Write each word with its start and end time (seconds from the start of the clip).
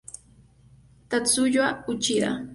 Tatsuya 1.09 1.83
Uchida 1.87 2.31